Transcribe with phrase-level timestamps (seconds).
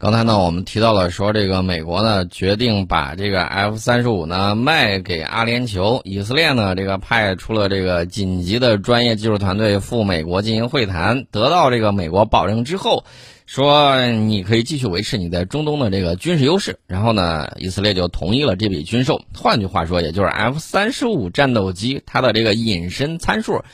[0.00, 13.04] 刚才呢，我们提到了说，这个美国呢决定把这个 F 三十五呢卖给阿联酋，以色列呢这个派出了这个紧急的专业技术团队赴美国进行会谈，得到这个美国保证之后，
[13.44, 19.20] 说你可以继续维持你在中东的这个军事优势，然后呢，以色列就同意了这笔军售。
[19.36, 23.64] 换句话说，也就是 F 三十五战斗机它的这个隐身参数，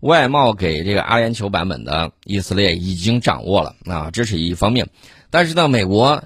[0.00, 4.86] 外贸给这个阿联酋版本的以色列已经掌握了啊，这是一方面。
[5.30, 6.24] 但是呢，美国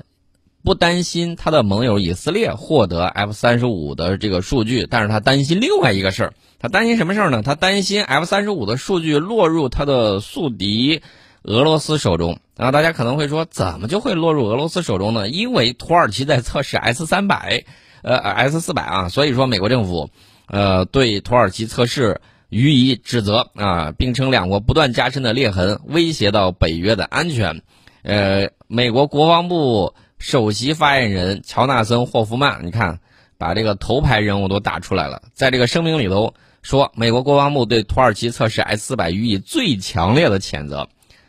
[0.62, 6.32] 不担心他的盟友以色列获得 F 三十五的这个数据，但是他担心另外一个事儿。
[6.58, 7.42] 他担心什么事儿呢？
[7.42, 11.02] 他担心 F 三十五的数据落入他的宿敌
[11.42, 12.38] 俄罗斯手中。
[12.56, 15.28] 然后大家可能会说，怎么就会落入俄罗斯手中呢？
[15.28, 17.64] 因为土耳其在测试 S 三百，
[18.00, 20.08] 呃，S 四百啊，所以说美国政府，
[20.46, 27.60] 呃，对土耳其测试予以指责啊，并称两国不断加深的裂痕威胁到北约的安全。
[28.04, 33.00] 呃，美国国防部首席发言人乔纳森·霍夫曼，你看，
[33.38, 35.22] 把这个头牌人物都打出来了。
[35.32, 40.86] 在这个声明里头说，美国国防部对土耳其测试 S 四百予以最强烈的谴责。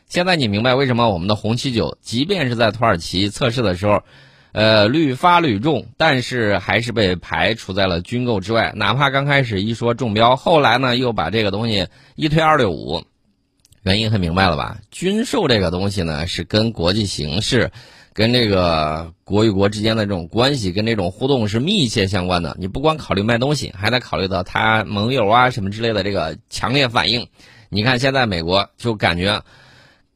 [0.09, 4.03] 现在你明白为什么我们的红旗九，即便是在土耳其测试的时候，
[4.51, 8.73] 呃，屡发屡中，但是还是被排除在了军购之外。
[8.75, 13.05] 哪怕刚开始一说中标，后来呢又把这个东西一推二六五。
[13.85, 14.79] 原因很明白了吧？
[14.91, 17.71] 军售这个东西呢，是跟国际形势、
[18.13, 22.57] 跟这个国与国之间的这种关系、跟这种互动是密切相关的。
[22.59, 27.27] 你不光考虑卖东西，还得考虑到他盟友啊什么之类的这个强烈反应。
[27.69, 29.41] 你看现在美国就感觉。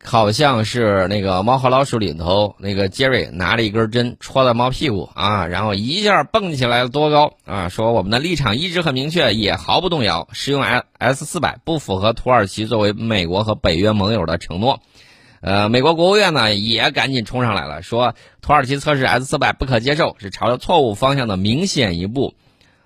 [0.01, 7.67] 好像是那个猫和老鼠里头那个杰瑞拿着一根针戳在猫屁股啊，然后一下蹦起来了多高啊！
[7.67, 14.79] 说我们的立场一直很明确，也毫不动摇，使用 S S 四百不符合土耳其作为美国和北约盟友的承诺。
[15.41, 22.35] 呃，美国国务院呢也赶紧冲上来了，说土耳其测试 S 四百不可接受，是朝着错误方向的明显一步。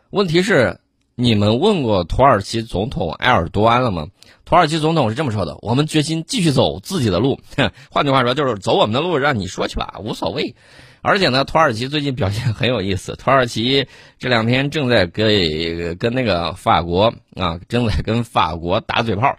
[0.09, 0.79] 问题是。
[1.15, 4.07] 你们问过土耳其总统埃尔多安了吗？
[4.45, 7.39] 土耳其总统是这么说的：“我们决心继续走自己的路。
[7.91, 10.55] ”换句话说，就是走我们的路，让你说去吧，无所谓。
[11.01, 13.15] 而且呢，土耳其最近表现很有意思。
[13.15, 19.37] 土耳其这两天正在给跟那个法国啊，正在跟法国打嘴炮。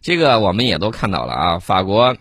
[0.00, 1.58] 这个我们也都看到了啊。
[1.58, 2.16] 法国，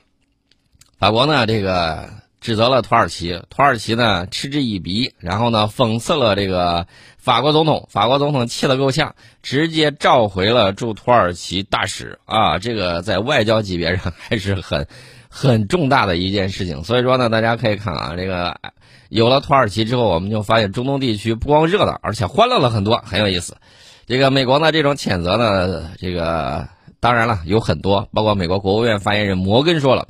[0.97, 2.09] 法国呢，这个。
[2.41, 14.87] 指责了土耳其，土耳其呢嗤之以鼻，然后呢讽刺了这个法国总统，法国总统气得够呛，直接召回了驻土耳其大使啊，这个在外交级别上 还是很
[15.29, 16.83] 很重大的一件事情。
[16.85, 18.55] 所以说呢，大家可以看啊，这个
[19.09, 23.57] 有了土耳其之后，我们就发现中东地区不光热闹，而且欢乐了很多，很有意思。
[24.07, 26.69] 这个美国呢这种谴责呢，这个
[27.01, 30.07] 当然了有很多，包括美国国务院发言人摩根说了。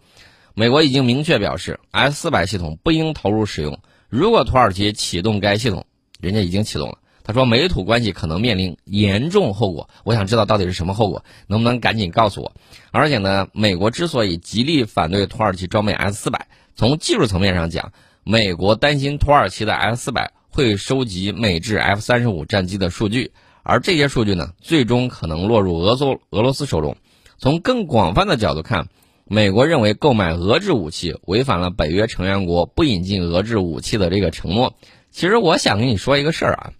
[0.59, 3.79] 美国已经明确表示，S 四百系统不应投入使用。
[4.09, 5.85] 如果土耳其启动该系统，
[6.19, 6.97] 人家已经启动了。
[7.23, 9.89] 他说，美土关系可能面临严重后果。
[10.03, 12.51] 我想知道到底是什么后果，能不能赶紧告诉我？
[12.91, 17.93] 而且呢，美国之所以极力反对土耳其装备 S 四百，从技术层面上讲，
[18.25, 23.31] 美国担心土耳其的 S 四百会收集美制 F 三十五战机的数据，
[23.63, 26.97] 而这些数据呢，最终可能落入俄苏俄罗斯手中。
[27.37, 28.89] 从更广泛的角度看。
[29.31, 34.73] 美国认为购买俄制武器违反了北约成员国不引进俄制武器的这个承诺。
[35.11, 36.71] 其实我想跟你说一个事儿啊，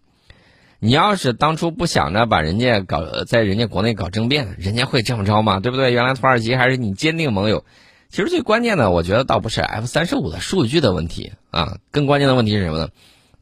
[0.79, 5.59] 你要是当初不想着把人家搞在人家国内搞政变，人家会这么着吗？
[5.59, 5.93] 对不对？
[5.93, 7.63] 原来土耳其还是你坚定盟友。
[8.09, 12.89] 其实最关键的，我觉得倒不是 F 三十五的数据的问题啊，更关键的问题是什么呢？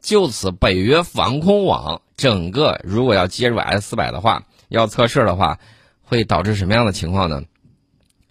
[0.02, 5.60] 就此北约防空网整个如果要接入 S 四百的话，要测试的话，
[6.04, 7.44] 会导致什么样的情况呢？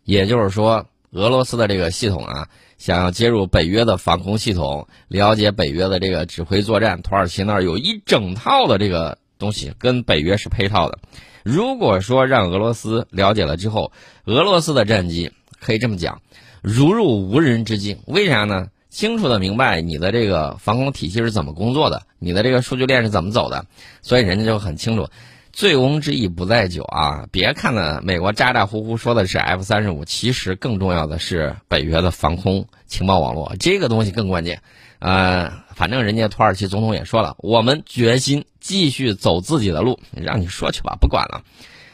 [0.06, 10.98] 也就是说，俄罗斯的这个系统啊，想要接入北约的防空系统，了解北约的这个指挥作战，土耳其那儿有一整套的这个东西，跟北约是配套的。
[11.42, 13.92] 如果说让俄罗斯了解了之后，
[14.24, 16.22] 俄罗斯的战机可以这么讲，
[16.62, 17.98] 如入无人之境。
[18.06, 18.68] 为啥呢？
[18.88, 23.66] 清楚的明白你的这个防空体系是怎么工作的，你的这个数据链是怎么走的，
[24.00, 25.08] 所以人家就很清楚。
[25.56, 27.28] 醉翁之意不在酒啊！
[27.32, 34.60] 别看呢，美国咋咋呼呼说的是 F 三十五，其实更重要的是北约的防空情报网络，这个东西更关键。
[34.98, 41.42] 呃，反正人家土耳其总统也说了，我们决心继续走自己的路，让你说去吧，不管了。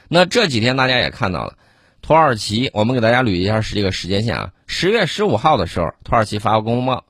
[0.09, 1.55] 那这几天大家也看到了，
[2.01, 4.51] 土耳其，我们给大家捋一下是这个时间线啊。
[4.67, 7.05] 十月十五号的时候，土耳其发布公报，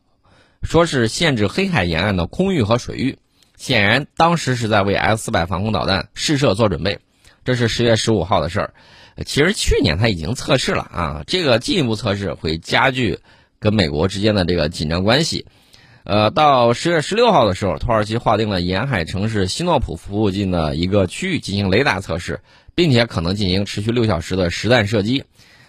[0.62, 3.16] 说是限制黑海沿岸的空域和水域。
[3.62, 6.98] 显然，当时是在为 S 四百防空导弹试射做准备，
[7.44, 8.74] 这是十月十五号的事儿。
[9.24, 13.20] 其实去年它已经测试了啊，这个进一步测试会加剧
[13.60, 15.46] 跟美国之间的这个紧张关系。
[16.02, 22.40] 呃，到十月十六号的时候，土耳其划定了沿海城市西诺普附近的一个区域进行雷达测试，
[22.74, 25.22] 并且可能进行持续六小时的实弹射击。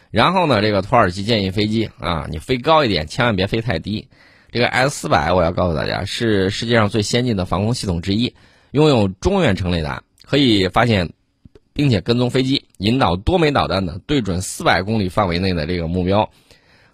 [0.10, 4.07] 然后呢，这个土耳其建议飞机啊，你飞高一点，千万别飞太低。
[4.53, 8.35] 这个 S 四百，我要告诉大家，是世界上最先进的防空系统之一，
[8.69, 11.11] 拥有中远程雷达，可以发现
[11.73, 16.29] 并且跟踪飞机，引导多枚导弹的对准四百公里范围内的这个目标。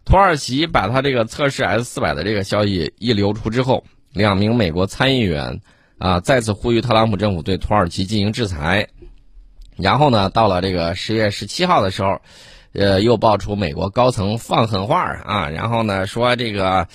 [0.05, 3.83] 土耳其把他这个测试 S 四百的这个消息一流出之后，
[4.13, 5.59] 两名美国参议员
[5.97, 8.87] 啊再次呼吁特朗普政府对土耳其进行制裁。
[9.75, 12.21] 然后呢，到了这个十月十七号的时候，
[12.71, 16.87] 呃，又爆出美国高层放狠话啊，然后呢说这个，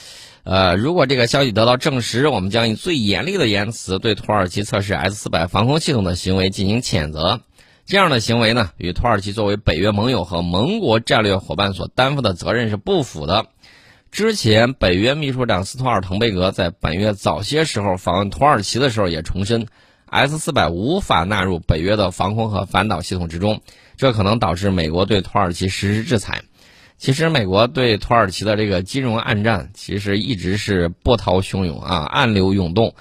[0.45, 7.41] 呃，如果这个消息得到证实，我们将以最严厉的言辞对土耳其测试 S 四百防空系统的行为进行谴责。
[7.87, 13.47] 这样的行为呢，与土耳其作为北约盟友和盟国战略伙伴所担负的责任是不符的。
[14.11, 19.67] 之前，北约秘书长斯托尔滕贝格在本月早些时候访问土耳其的时候也重申
[20.07, 23.63] ，S 四百无法纳入北约的防空和反导系统之中，
[23.97, 26.43] 这可能导致美国对土耳其实施制裁。
[27.05, 32.95] 其实，美国对土耳其的这个金融暗战，其实一直是波涛汹涌啊，暗流涌动。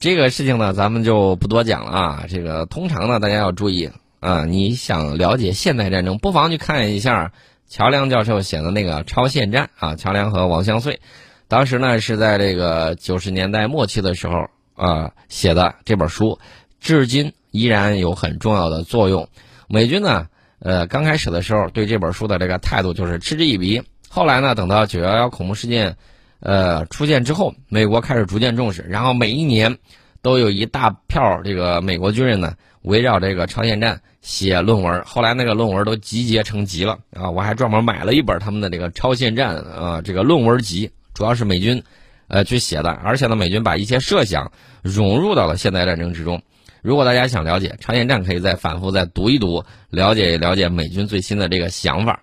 [0.00, 2.24] 这个事情呢，咱们就不多讲了啊。
[2.28, 3.88] 这个通常呢，大家要注意。
[4.18, 7.30] 啊，你想了解现代战争，不妨去看一下
[7.68, 9.94] 乔梁教授写的那个《超限战》啊。
[9.94, 10.98] 乔梁和王相穗，
[11.46, 16.40] 当时呢是在这个九十年代末期的时候啊写的这本书，
[16.80, 19.28] 至今依然有很重要的作用。
[19.68, 20.26] 美军呢，
[20.66, 25.96] 呃，刚开始的时候对这本书的这个态度就是嗤之以鼻，后来呢，等到九幺幺恐怖事件
[26.40, 29.78] 呃出现之后，美国开始逐渐重视，然后每一年
[30.22, 34.00] 都有一大票这个美国军人呢围绕这个超限战。
[34.22, 37.30] 写论文，后来那个论文都集结成集了啊！
[37.30, 41.80] 我还专门买了一本他们的这个超限战啊这个论文集，主要是美军，
[42.26, 44.50] 呃去写的，而且呢，美军把一些设想
[44.82, 46.42] 融入到了现代战争之中。
[46.86, 52.22] 如果大家想了解超限战，可以再反复再读一读，了解了解美军最新的这个想法。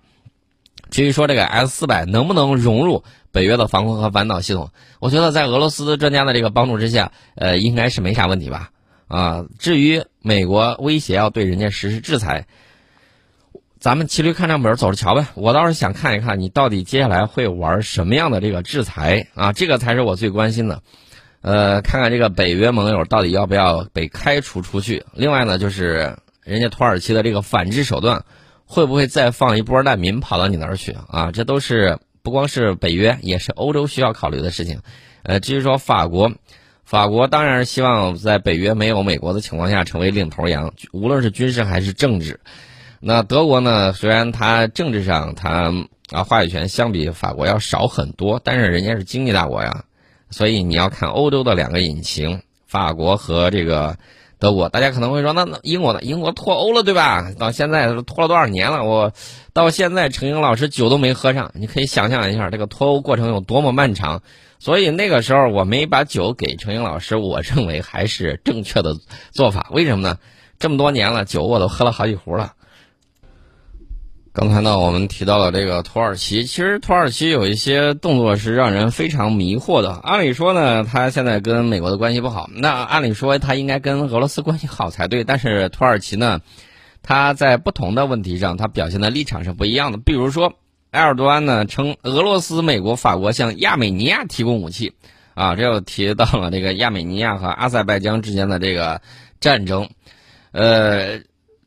[0.89, 4.69] 至于说这个 S 四百能不能融入北约的防空和反导系统，
[5.01, 8.69] 我觉得在俄罗斯专家的这个帮助之下，呃，应该是没啥问题吧。
[9.09, 12.47] 啊，至于美国威胁要对人家实施制裁，
[13.81, 15.25] 咱们骑驴看账本，走着瞧呗。
[15.35, 20.81] 我倒是想看一看你到底接下来会玩什么样的这个制裁啊，这个才是我最关心的。
[21.43, 25.05] 呃，看看这个北约盟友到底要不要被开除出去。
[25.13, 28.23] 另外呢，就是人家土耳其的这个反制手段，
[28.65, 31.31] 会不会再放一波难民跑到你那儿去啊？
[31.31, 34.79] 这都是不光是北约，也是欧洲需要考虑的事情。
[35.21, 36.31] 呃，至于说法国。
[36.85, 42.39] 法国当然是希望在北约没有美国的情况下成为领头羊，无论是军事还是政治。
[42.99, 43.93] 那德国呢？
[43.93, 45.73] 虽然它政治上它
[46.11, 49.85] 啊话语权相比法国要少很多，但是人家是经济大国呀。
[50.33, 53.97] 所以你要看欧洲的两个引擎，法国和这个
[54.39, 54.67] 德国。
[54.67, 55.99] 大家可能会说，那那英国呢？
[56.01, 57.31] 英国脱欧了，对吧？
[57.37, 58.83] 到现在脱了多少年了？
[58.83, 59.13] 我
[59.53, 64.23] 到现在程英老师酒都没喝上，你可以想象一下这个脱欧过程有多么漫长。
[64.57, 68.95] 所以那个时候我没把酒给程英老师，我认为还是正确的
[69.31, 69.67] 做法。
[69.71, 70.17] 为什么呢？
[70.57, 72.53] 这么多年了，酒我都喝了好几壶了。
[74.33, 79.93] 刚才呢，我们提到了这个土耳其，其实土耳其有一些动作是让人非常迷惑的。
[79.93, 85.23] 按理说呢，他现在跟美国的关系不好，那按理说他应该跟俄罗斯关系好才对。
[85.23, 86.41] 但是土耳其呢，
[87.03, 89.97] 他在不同的问题上，他表现的立场是不一样的。
[89.97, 90.53] 比如说。
[90.93, 94.93] 埃尔多安呢称俄罗斯、美国、法国向亚美尼亚提供武器，
[95.33, 99.01] 啊，这又提到了这个亚美尼亚和阿塞拜疆之间的这个
[99.39, 99.89] 战争，
[100.51, 101.21] 呃，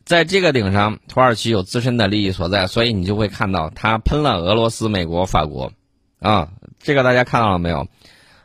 [0.07, 5.73] 在这个顶上，土耳其有自身的利益所在，所以你就会看到他喷了俄罗斯、美国、法国，
[6.21, 6.49] 啊，
[6.81, 7.89] 这个大家看到了没有？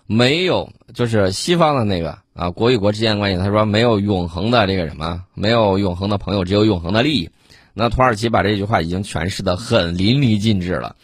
[0.07, 7.29] 没有，就是西方的那个啊，国与国之间的关系，他说没有永恒的这个什么，没有永恒的朋友，只有永恒的利益。
[7.75, 10.95] 那土耳其把这句话已经诠释的很淋漓尽致了，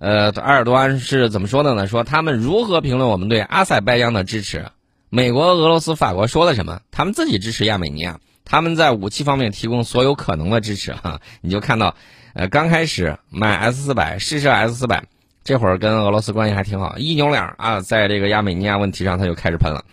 [0.00, 1.86] 呃，埃尔多安是怎么说的呢？
[1.86, 4.66] 说他们如何评论我们对阿塞拜疆的支持？
[5.08, 6.80] 美国、俄罗斯、法国说了什么？
[6.90, 8.18] 他们自己支持亚美尼亚，
[8.50, 10.92] 他们在武器方面提供所有可能的支持。
[10.92, 11.94] 哈， 你就看到，
[12.34, 15.04] 呃，刚开始买 S 四百试射 S 四百，
[15.44, 19.84] 这会儿跟俄罗斯关系还挺好，一扭脸啊，在这个亚美尼亚问题上他就开始喷了。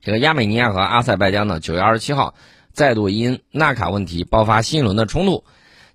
[0.00, 2.34] 这个亚美尼亚和阿塞拜疆呢，九月二十七号。
[2.72, 5.44] 再度因纳卡问题爆发新一轮的冲突。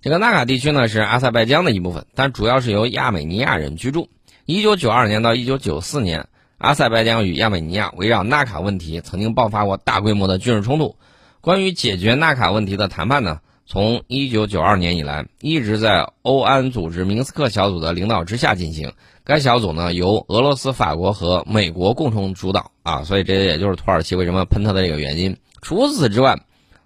[0.00, 4.08] 这个纳卡地区呢是阿塞拜疆的一部分，但主要是由亚美尼亚人居住。
[4.46, 6.26] 一九九二年到一九九四年，
[6.58, 10.96] 阿塞拜疆与亚美尼亚围绕纳卡问题曾经爆发过大规模的军事冲突。
[11.42, 18.92] 关于解决纳卡问题的谈判呢，从一九九二年以来一直在欧安组织明斯克小组的领导之下进行。
[19.24, 25.36] 该小组呢由俄罗斯、法国和美国共同主导啊，所以这也就是土耳其为什么喷他的这个原因。
[25.62, 26.38] 除此之外，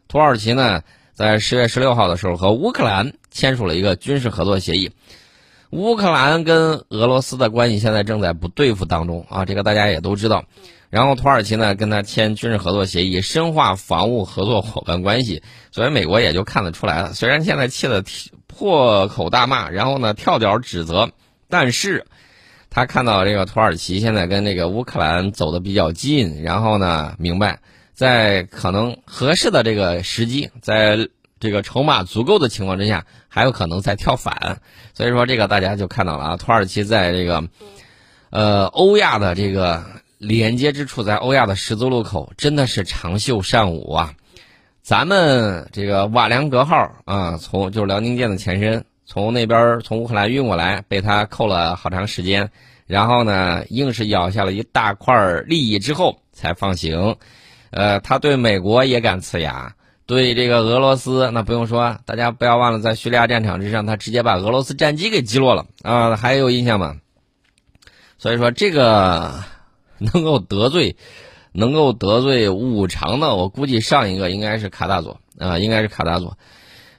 [0.09, 0.81] 土耳其呢
[1.13, 4.91] 在十月十六号的时候和乌克兰签署了一个军事合作协议。
[5.69, 10.47] 乌克兰跟俄罗斯的关系现在正在不对付当中啊，这个大家也都知道。
[10.97, 17.13] 然后土耳其呢跟他签军事合作协议，深化防务合作伙伴关系，所以美国也就看得出来了。
[17.13, 18.03] 虽然现在气得
[18.47, 21.11] 破口大骂，然后呢跳脚指责，
[21.51, 22.07] 但是。
[22.69, 27.61] 他看到这个土耳其现在跟这个乌克兰走的比较近，然后呢，明白
[27.95, 31.09] 在可能合适的这个时机，在
[31.41, 34.61] 这个筹码足够的情况之下，还有可能再跳反。
[34.93, 37.49] 所以说，这个大家就看到了啊，土耳其在这个
[38.29, 39.83] 呃欧亚的这个
[40.19, 44.15] 连接之处，在欧亚的十字路口，真的是长袖善舞啊。
[44.83, 48.85] 咱们这个瓦良格号啊，从就是辽宁舰的前身。
[49.09, 52.51] 从那边从乌克兰运过来，被他扣了好长时间，
[52.87, 57.17] 然后呢，硬是咬下了一大块利益之后才放行。
[57.71, 66.97] 呃，他对美国也敢呲牙，对这个俄罗斯那不用说，大家不要忘了，在叙利亚战场之上，他直接把俄罗斯战机给击落了啊，还有印象吗？
[68.19, 69.45] 所以说这个
[70.13, 70.97] 能够得罪，
[71.53, 76.37] 能够得罪五常的，我估计上一个应该是卡大佐啊，应该是卡大佐。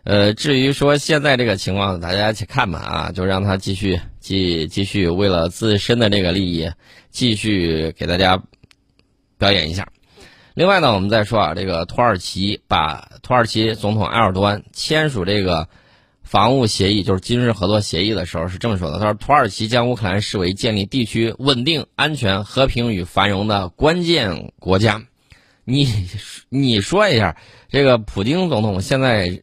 [0.04, 6.72] 呃，至于说现在这个情况，大家去看吧啊，就让他继续继继续为了自身的这个利益，
[7.10, 8.42] 继续给大家
[9.38, 9.88] 表演一下。
[10.54, 15.68] 另外呢，我们再说啊，这个土耳其把土耳其总统埃尔多安签署这个
[16.27, 25.03] 防务协议，就是军事合作协议的时候是这么说的：他说，土耳其将乌克兰视为建立地区稳定、安全、和平与繁荣的关键国家。
[25.63, 25.88] 你
[26.50, 27.38] 你说一下，
[27.69, 29.41] 这个普京总统现在。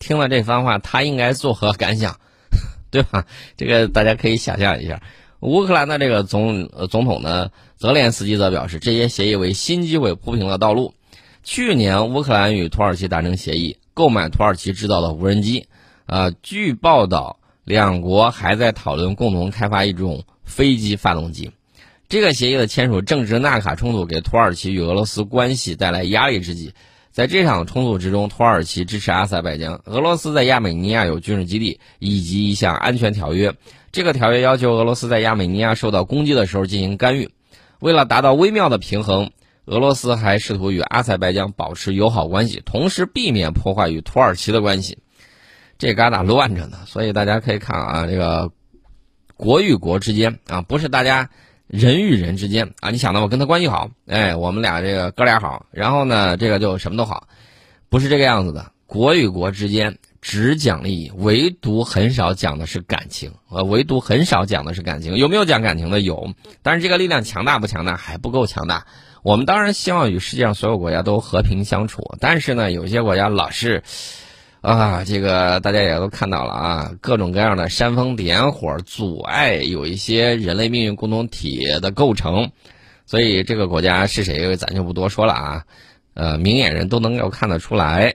[0.00, 2.20] 听了这番话，他应该作何感想，
[2.90, 3.24] 对吧？
[3.56, 5.00] 这个大家可以想象一下。
[5.40, 10.92] 乌克兰的这个总总统呢，泽连斯基则表示，这些协议为新机会铺平了道路。
[11.42, 15.68] 去年，乌克兰与土耳其达成协议，购买土耳其制造的无人机。
[16.06, 21.50] 呃，据报道，两国还在讨论共同开发一种飞机发动机。
[22.08, 26.74] 这个协议的签署正值纳卡冲突给土耳其与俄罗斯关系带来压力之际。
[27.10, 33.54] 在这场冲突之中，土耳其支持阿塞拜疆，俄罗斯在亚美尼亚有军事基地以及一项安全条约。
[33.92, 37.30] 这个条约要求俄罗斯在亚美尼亚受到攻击的时候进行干预。
[37.78, 39.30] 为了达到微妙的平衡，
[39.64, 44.98] 俄罗斯还试图与阿塞拜疆保持友好关系，同时避免破坏与土耳其的关系。
[45.78, 48.50] 这旮瘩乱着呢，所以大家可以看啊，这个
[49.36, 51.30] 国与国之间啊，不是大家。
[51.66, 57.26] 人与人之间啊，你想到我跟他关系好，哎，我们俩这个哥俩好，然后呢，这个就什么都好，
[57.88, 58.70] 不是这个样子的。
[58.86, 65.16] 国与国之间只讲利益，唯独很少讲的是感情，呃，唯独很少讲的是感情。
[65.16, 66.00] 有没有讲感情的？
[66.00, 67.96] 有，但是这个力量强大不强大？
[67.96, 68.86] 还不够强大。
[69.22, 73.82] 我们当然希望与世界上所有国家都和平相处，但是呢，有些国家老是。
[74.64, 82.50] 啊，这个大家也都看到了啊，各种各样的煽风点火，阻碍有一些人类命运共同体的构成，
[83.04, 85.64] 所以这个国家是谁，咱就不多说了啊。
[86.14, 88.14] 呃，明眼人都能够看得出来。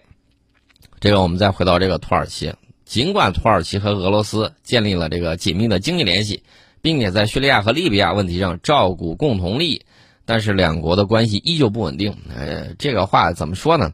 [1.00, 2.52] 这个我们再回到这个土耳其，
[2.84, 6.42] 尽管土耳其和俄罗斯建立了这个紧密的经济联系，
[6.82, 9.86] 并且在叙利亚和利比亚问题上照顾共同利益，
[10.26, 12.18] 但是两国的关系依旧不稳定。
[12.36, 13.94] 呃，这个话怎么说呢？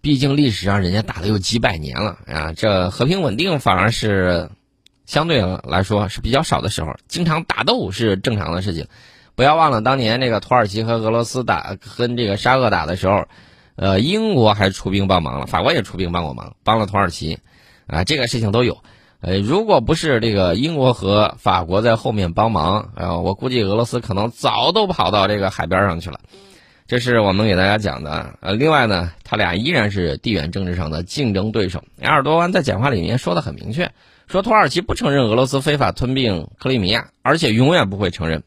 [0.00, 4.50] 毕竟历史上人家打了有几百年了啊，这和平稳定反而是
[5.06, 8.86] 相对来说是比较少的时候，经常打斗是正常的事情。
[9.34, 13.26] 不要忘了当年那个土耳其和俄罗斯打跟这个沙俄打的时候，
[13.76, 17.38] 呃，英国还出兵帮忙了，法国也出兵帮过忙，帮了土耳其，
[17.86, 18.78] 啊，这个事情都有。
[19.20, 26.20] 呃，如果不是这个英国和法国在后面帮忙，呃，我估计俄罗斯可能早都跑到这个海边上去了。
[26.88, 31.84] 这是我们给大家讲的，呃，另外呢，他俩依然是地缘政治上的竞争对手。
[32.00, 33.92] 埃尔多安在讲话里面说的很明确，
[34.26, 38.42] 说土耳其不承认俄罗斯非法吞并克里米亚，而且永远不会承认。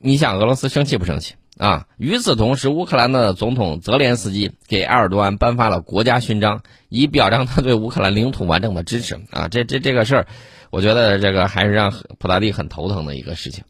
[0.00, 1.86] 你想俄罗斯生气不生气啊？
[1.96, 9.46] 与此同时，乌克兰的总统泽连斯基给埃尔多安颁发了国家勋章，以表彰他对乌克兰领土完整的支持啊。
[9.46, 10.26] 这这这个事儿，
[10.70, 13.62] 我觉得这个还是让普大帝很头疼的一个事情。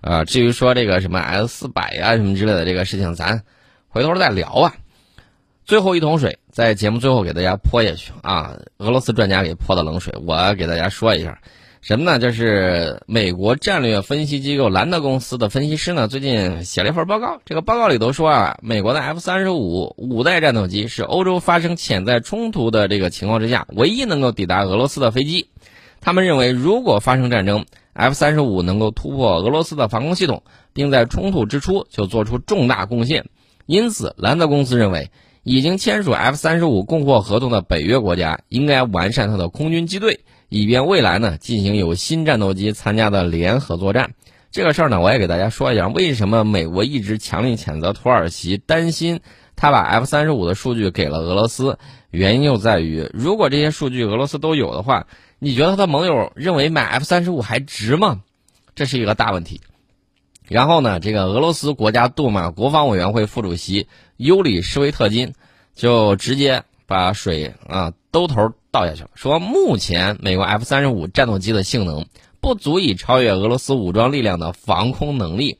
[0.00, 3.42] 啊，至于说这个什么 S 四百呀什么之类的这个事情，咱
[3.88, 4.74] 回头再聊啊。
[5.64, 8.58] 最后一桶水，在节目最后给大家泼下去啊。
[8.78, 11.38] 俄罗斯专家给泼的冷水，我给大家说一下，
[11.80, 12.18] 什么呢？
[12.18, 17.40] 就是美国战略分析机构兰德公司的分析师呢，最近写了一份报告。
[17.44, 25.50] 这个报告里头说啊，美国的 F 三十五五代战斗机是欧洲发生潜在冲突的这个情况之下唯一能够抵达俄罗斯的飞机。
[26.00, 30.42] 他们认为，如果发生战争，F 三十五能够突破俄罗斯的防空系统，
[30.72, 33.26] 并在冲突之初就做出重大贡献。
[33.66, 35.10] 因此，兰德公司认为，
[35.42, 40.20] 已经签署 F 三十五供货合同的北约国家应该完善它的空军机队。
[40.52, 44.14] 以便未来呢进行有新战斗机参加的联合作战，
[44.50, 49.20] 这个事儿呢我也给大家说一下，为什么美国一直强力谴责土耳其，担心
[49.54, 51.78] 他把 F 三十五的数据给了俄罗斯，
[52.10, 55.06] 原因就在于，如果这些数据俄罗斯都有的话，
[55.40, 58.20] 你觉得他的盟友认为买 F 三十五还值吗？
[58.76, 59.60] 这是一个大问题。
[60.46, 65.34] 然后呢，这个俄罗斯国家杜马国防委员会副主席尤里施维特金
[65.74, 68.52] 就直接把水啊兜头。
[68.72, 69.10] 倒下去了。
[69.16, 72.06] 说目前美国 F 三十五战斗机的性能
[72.40, 75.58] 不足以超越俄罗斯武装力量的防空能力，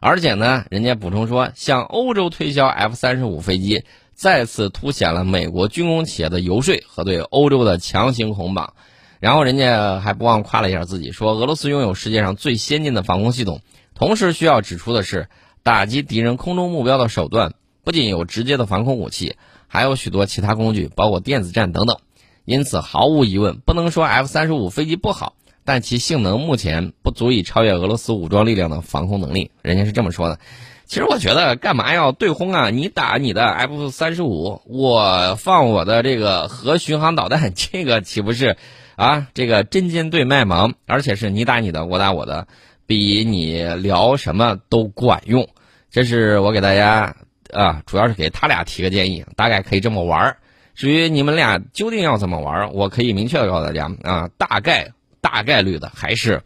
[0.00, 8.72] 而且呢，人家补充说，向欧洲推销 F 三十五飞机，再次凸显了美国军工企业的游说和对欧洲的强行捆绑。
[9.20, 13.60] 然后人家还不忘夸了一下自己，说俄罗斯拥有世界上最先进的防空系统。
[13.94, 15.28] 同时需要指出的是，
[15.62, 19.36] 打击敌人空中目标的手段不仅有直接的防空武器，
[19.68, 21.96] 还有许多其他工具，包括电子战等等。
[22.44, 29.50] 因此，毫无疑问，不能说 F 三十五飞机不好，但其性能目前不足以超越俄罗斯武装力量的防空能力。
[29.62, 30.38] 人家是这么说的。
[30.84, 32.70] 其实我觉得，干嘛要对轰啊？
[32.70, 38.56] 你打你的 F 三十五，我放我的这个核巡航导弹， 这个岂不是
[38.96, 39.28] 啊？
[39.34, 42.48] 这个针尖对麦芒，而且是你打你的，我打我的，
[42.86, 45.48] 比你聊什么都管用。
[45.90, 47.14] 这是我给大家
[47.52, 50.38] 啊，主要是给他俩提个建议，大概可以这么玩儿。
[50.74, 56.42] 至于你们俩究竟要怎么玩，我可以明确的告诉大家啊，大概大概率的还是，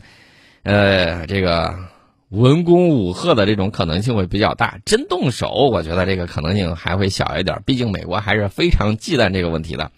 [0.62, 1.74] 呃，这个
[2.28, 4.78] 文攻武赫的这种可能性会比较大。
[4.84, 7.60] 真动手，我觉得这个可能性还会小一点。
[7.66, 9.90] 毕竟美国还是非常忌惮这个问题的。